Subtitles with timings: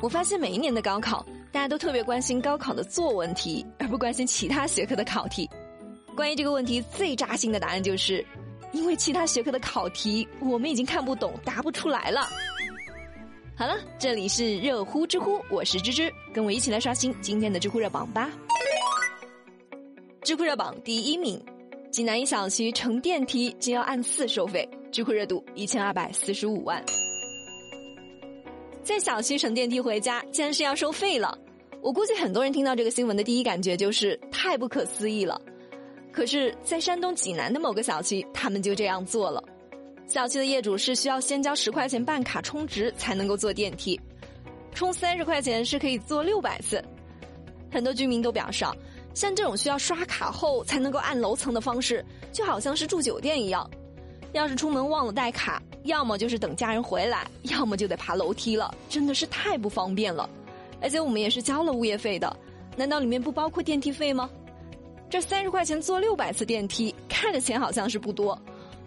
[0.00, 5.48] 我发现每一年的高考，大家都特别关心高考的作文题，而不关心其他学科的考题。
[6.14, 8.24] 关于这个问题，最扎心的答案就是，
[8.72, 12.28] 因为其他学科的考题我们已经看不懂，答不出来了。
[13.56, 18.30] 好了，这里是热乎知乎，我是芝芝，跟我一起来刷新今天的知乎热榜吧。
[20.22, 21.44] 知乎热榜第一名，
[21.90, 26.84] 济南一小区乘电梯竟要按次收费，知乎热度一千二百四十五万。
[28.88, 31.38] 在小区乘电梯回家，竟然是要收费了！
[31.82, 35.38] 我估计很多人听到这个新闻的第一感觉就是太不可思议了。
[36.10, 39.44] 可是，在山东济南的某个小区，他们就这样做了。
[40.06, 44.00] 小区的业主是需要先交十块钱办卡充值才能够坐电梯，
[44.72, 46.82] 充三十块钱是可以坐六百次。
[47.70, 48.64] 很多居民都表示，
[49.12, 53.70] 像这种需要刷卡后才能够按楼层的方式，就好像是住酒店一样。
[54.32, 55.62] 要是出门忘了带卡。
[55.88, 60.28] 要么就是等家人回来， 要么就得爬楼梯了，真的是太不方便了。
[60.80, 62.34] 而且我们也是交了物业费的，
[62.76, 64.30] 难道里面不包括电梯费吗？
[65.10, 68.38] 这三十块钱坐六百次电梯，看着钱好像是不多。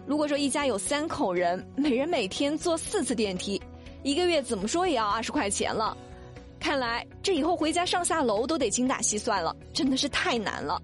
[0.06, 3.60] 如果说一家有三口人，每人每天坐四次电梯，
[4.02, 5.96] 一个月怎么说也要二十块钱了。
[6.60, 10.80] 看来这以后回家上下楼都得精打细算了，真的是太难了。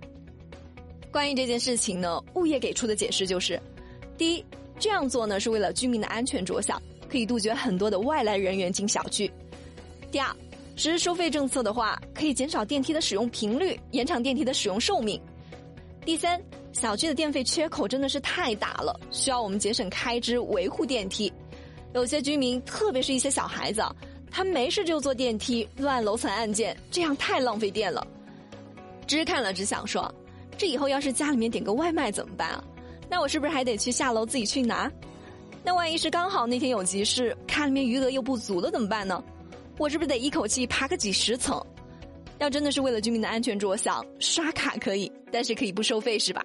[1.12, 3.60] 关于这件事情呢，物业给出的解释就是：
[4.16, 4.44] 第一。
[4.78, 9.30] 这样做呢，是为了居民的安全着想，可以杜绝很多的外来人员进小区。
[10.10, 10.34] 第二，
[10.76, 15.20] 实施收费政策的话，可以减少电梯的使用频率，延长电梯的使用寿命。
[16.04, 16.40] 第三，
[16.72, 21.32] 小区的电费缺口真的是太大了，需要我们节省开支维护电梯。
[21.92, 23.82] 有些居民，特别是一些小孩子，
[24.30, 28.06] 他没事就坐电梯，乱楼层按键，这样太浪费电了。
[29.06, 30.14] 只看了只想说，
[30.56, 32.64] 这以后要是家里面点个外卖怎么办啊？
[33.10, 34.90] 那我是不是还得去下楼自己去拿？
[35.64, 39.22] 那万一是刚好那天有急事，卡里面余额又不足了怎么办呢？
[39.76, 41.60] 我是不是得一口气爬个几十层？
[42.38, 46.44] 要真的是为了居民的安全着想，刷卡可以，但是可以不收费是吧？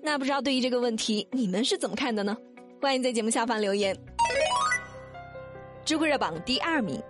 [0.00, 2.36] 那不知道对于这个问题你们是怎么看的呢？
[2.80, 3.96] 欢迎在节目下方留言。
[5.84, 7.02] 知乎热榜第二名，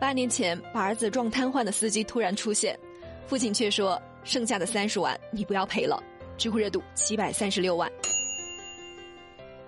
[0.00, 2.78] 八年前把儿子撞瘫痪的司机突然出现，
[3.26, 6.02] 父亲却说剩下的三十万你不要赔了。
[6.36, 7.90] 知乎热度七百三十六万。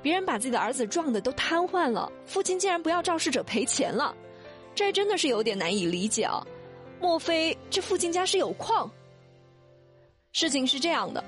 [0.02, 4.14] 别人把自己的儿子撞的都瘫痪了，父亲竟然不要肇事者赔钱了，
[4.74, 6.46] 这真的是有点难以理解啊！
[7.00, 8.90] 莫非这父亲家是有矿？
[10.32, 11.22] 事情是这样的，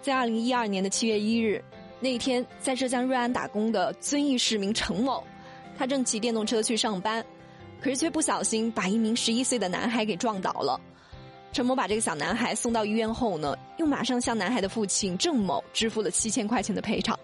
[0.00, 1.62] 在二零一二年的七月一日
[2.00, 5.22] 那一天，在浙江瑞安打工的遵义市民陈某，
[5.76, 7.24] 他正骑电动车去上班，
[7.80, 10.80] 可是却不小心把一名十一岁的男孩给撞倒了。
[11.52, 17.18] 陈某把这个小男孩送到医院后呢，又马上向男孩的父亲郑某支付了七千块钱的赔偿。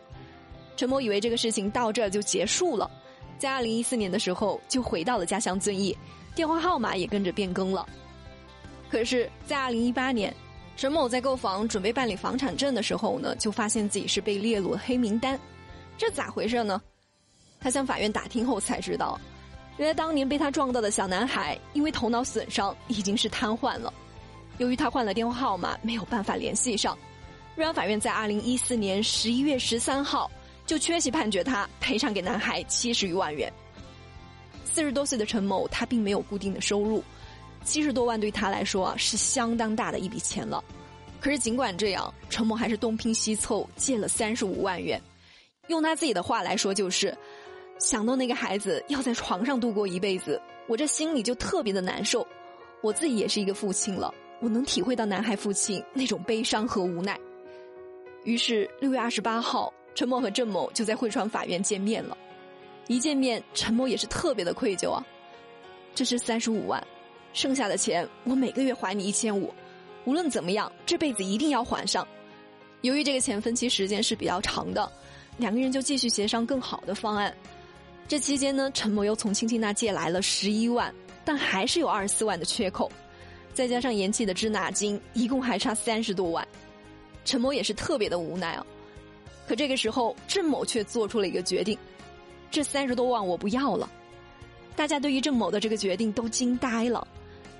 [0.76, 2.90] 陈某以为这个事情到这儿就结束了，
[3.38, 5.96] 在二零一四年的时候就回到了家乡遵义，
[6.34, 7.86] 电话号码也跟着变更了。
[8.90, 10.34] 可是，在二零一八年，
[10.76, 15.38] 陈某在购房准备办理房产证的时候呢，就发现自己是被列入黑名单，
[15.96, 16.80] 这咋回事呢？
[17.60, 19.18] 他向法院打听后才知道，
[19.78, 23.92] 原来当年被他撞到的小男孩因为头脑损伤已经是瘫痪了，
[24.58, 26.96] 由于他换了电话号码，没有办法联系上，
[27.56, 30.30] 瑞安法院在二零一四年十一月十三号。
[30.66, 33.52] 就缺席判决他赔偿给男孩七十余万元。
[34.64, 37.02] 四十多岁的陈某，他并没有固定的收入，
[37.64, 40.64] 七十多万对他来说是相当大的一笔钱了。
[41.20, 45.00] 可是尽管这样，陈某还是东拼西凑借了三十五万元。
[45.68, 47.16] 用他自己的话来说，就是
[47.78, 52.26] 想到那个孩子要在床上度过一辈子，我这心里就特别的难受。
[52.82, 57.18] 我自己也是一个父亲了，我能体会到男孩父亲那种悲伤和无奈。
[58.24, 59.72] 于是六月二十八号。
[59.94, 62.16] 陈某和郑某就在汇川法院见面了，
[62.88, 65.04] 一见面，陈某也是特别的愧疚啊。
[65.94, 66.84] 这是三十五万，
[67.32, 69.54] 剩下的钱我每个月还你一千五，
[70.04, 72.06] 无论怎么样，这辈子一定要还上。
[72.80, 74.90] 由于这个钱分期时间是比较长的，
[75.38, 77.34] 两个人就继续协商更好的方案。
[78.08, 80.92] 这期间呢，陈某又从亲戚那借来了十一万，
[81.24, 82.90] 但还是有二十四万的缺口，
[83.54, 86.46] 再加上延期的滞纳金，一共还差三十多万。
[87.24, 88.66] 陈某也是特别的无奈啊。
[89.46, 91.78] 可这个时候，郑某却做出了一个决定：
[92.50, 93.88] 这三十多万我不要了。
[94.76, 97.06] 大家对于郑某的这个决定都惊呆了。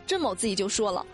[0.07, 1.05] 郑某自己就说了：“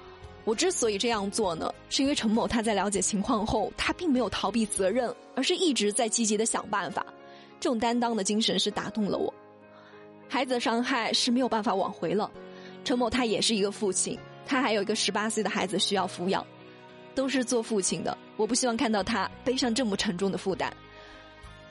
[0.45, 7.05] 我之所以这样做呢，是因为陈某他在了解情况后，他并没有逃避责任，而是一直在积极的想办法。
[7.61, 9.33] 这种担当的精神是打动了我。
[10.29, 12.31] 孩子的伤害是没有办法挽回了。
[12.85, 16.47] 陈某他也是一个父亲，他还有一个十八岁的孩子需要抚养。”
[17.15, 20.73] 都是做父亲的，我不希望看到他背上这么沉重的负担。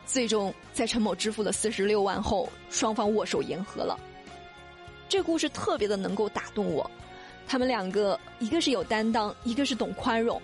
[0.05, 3.99] 最终，在陈某支付了四十六万后，双方握手言和了。
[5.07, 6.89] 这故事特别的能够打动我。
[7.47, 10.41] 他们两个，一个是有担当，一个是懂宽容。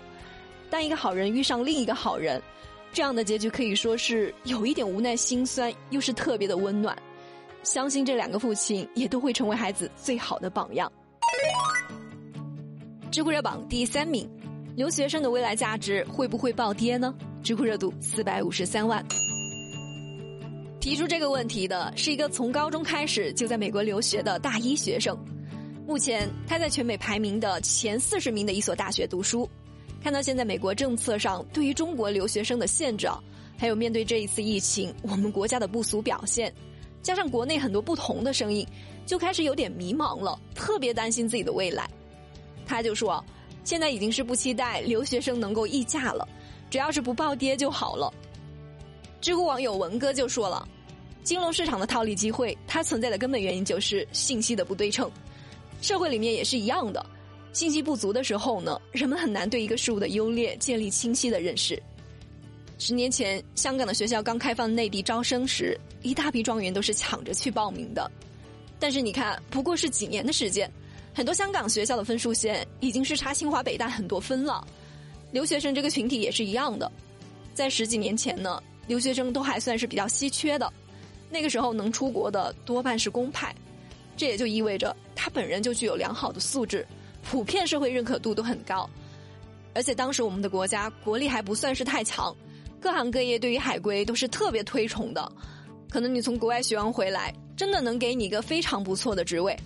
[0.70, 2.42] 当一个好人遇上另一个好人，
[2.92, 6.96] 这样的结局可以说是有一点无奈、心酸，又是特别的温暖。
[7.62, 10.90] 相信这两个父亲也都会成为孩子最好的榜样。
[13.10, 14.28] 知乎热榜第三名，
[14.76, 17.14] 留学生的未来价值会不会暴跌呢？
[17.42, 19.02] 知乎热度四百五十三万。
[20.78, 25.16] 提出这个问题的是一个从高中开始就在美国留学的大一学生。
[25.86, 29.48] 目前他在全美排名的前四十名的一所大学读书。
[30.02, 33.08] 看到现在美国政策上对于中国留学生的限制，
[33.56, 36.52] 还有面对这一次疫情我们国家的不俗表现，
[37.00, 38.64] 加上国内很多不同的声音，
[39.06, 41.88] 就开始有点迷茫了，特别担心自己的未来。
[42.66, 43.24] 他就说，
[43.66, 46.26] 现在已经是不期待留学生能够溢价了，
[46.70, 48.14] 只要是不暴跌就好了。
[49.20, 50.66] 知乎网友文哥就说了，
[51.24, 55.10] 金融市场的套利机会，它存在的根本原因就是信息的不对称。
[55.82, 57.04] 社会里面也是一样的，
[57.52, 61.82] 信息不足的时候呢，人们很难对一个事物的优劣建立清晰的认识。
[62.78, 68.08] 十年前，香港的学校刚开放内地招生时，一大批状元都是抢着去报名的。
[68.78, 70.70] 但是你看，不过是几年的时间，
[71.16, 74.62] 很多香港学校的分数线已经是差清华北大很多分了。
[75.32, 76.92] 留学生这个群体也是一样的，
[77.54, 80.70] 在十几年前呢，留学生都还算是比较稀缺的，
[81.30, 83.54] 那个时候能出国的多半是公派。
[84.14, 86.86] 这也就意味着他本人就具有良好的素质，
[87.24, 88.86] 普遍社会认可度都很高，
[89.72, 92.36] 而且当时我们的国家国力还不算是太强，
[92.78, 95.32] 各行各业对于海归都是特别推崇的，
[95.88, 99.58] 可能你从国外学完回来，真的能给你一个非常不错的职位。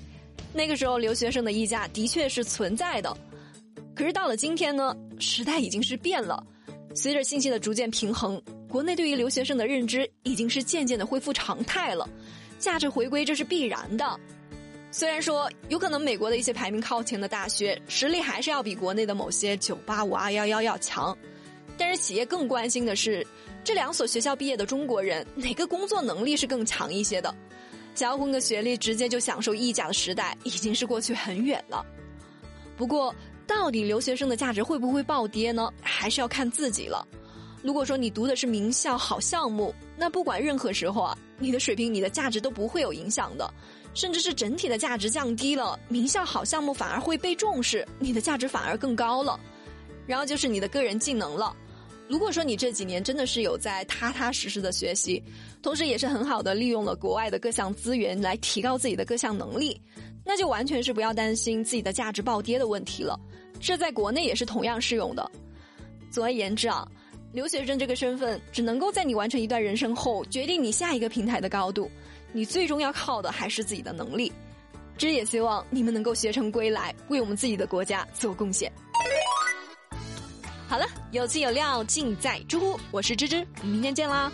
[0.52, 3.16] 那个时候留学生的溢价的确是存在的，
[3.94, 6.44] 可是到了今天呢，时代已经是变了，
[6.94, 12.08] 随着信息的逐渐平衡，国内对于留学生的认知已经是渐渐的恢复常态了，
[12.58, 14.18] 价值回归这是必然的。
[14.92, 21.16] 虽然说有可能美国的一些排名靠前的大学实力还是要比国内的某些九八五二幺幺要强，
[21.78, 23.24] 但是企业更关心的是
[23.62, 27.32] 这两所学校毕业的中国人哪个工作能力是更强一些的。
[27.94, 31.84] 想要混个学历直接就享受溢价的时代已经是过去很远了。
[32.76, 33.14] 不过，
[33.46, 35.70] 到底留学生的价值会不会暴跌呢？
[35.82, 37.06] 还是要看自己了。
[37.62, 43.52] 如果说你读的是名校好项目，那不管任何时候啊，你的水平、你的价值都不会有影响的。
[43.92, 49.38] 甚至是整体的价值降低了，名校好项目反而会被重视，你的价值反而更高了。
[50.06, 51.54] 然后就是你的个人技能了。
[52.10, 55.22] 如果说你这几年真的是有在踏踏实实的学习，
[55.62, 59.80] 同时也是很好的利用了国外的各项资源来提高自己的各项能力，
[60.24, 63.16] 那就完全是不要担心自己的价值暴跌的问题了。
[63.60, 65.30] 这在国内也是同样适用的。
[66.10, 66.84] 总而言之啊，
[67.32, 71.88] 留学生这个身份只能够在你完成一段人生后，决定你下一个平台的高度。
[72.32, 74.32] 你最终要靠的还是自己的能力，
[74.98, 78.72] 这也希望你们能够学成归来，为我们自己的国家做贡献。
[80.66, 84.30] 好了，有趣有料尽在知乎，我是芝芝，明天见啦。